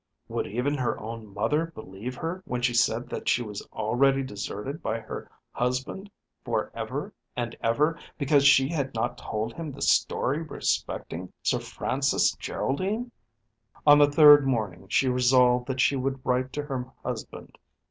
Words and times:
Would 0.29 0.47
even 0.47 0.79
her 0.79 0.99
own 0.99 1.31
mother 1.31 1.67
believe 1.67 2.15
her 2.15 2.41
when 2.47 2.63
she 2.63 2.73
said 2.73 3.07
that 3.09 3.29
she 3.29 3.43
was 3.43 3.61
already 3.71 4.23
deserted 4.23 4.81
by 4.81 4.99
her 4.99 5.29
husband 5.51 6.09
for 6.43 6.71
ever 6.73 7.13
and 7.35 7.55
ever 7.61 7.99
because 8.17 8.43
she 8.43 8.67
had 8.69 8.95
not 8.95 9.19
told 9.19 9.53
him 9.53 9.71
the 9.71 9.81
story 9.83 10.41
respecting 10.41 11.31
Sir 11.43 11.59
Francis 11.59 12.35
Geraldine? 12.37 13.11
On 13.85 13.99
the 13.99 14.09
third 14.11 14.47
morning 14.47 14.87
she 14.87 15.07
resolved 15.07 15.67
that 15.67 15.79
she 15.81 15.95
would 15.95 16.19
write 16.25 16.51
to 16.53 16.63
her 16.63 16.83
husband. 17.03 17.59